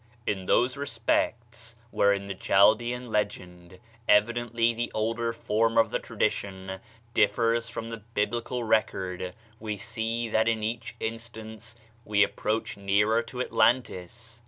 [0.25, 3.77] In those respects wherein the Chaldean legend,
[4.09, 6.79] evidently the older form of the tradition,
[7.13, 13.41] differs from the Biblical record, we see that in each instance we approach nearer to
[13.41, 14.39] Atlantis.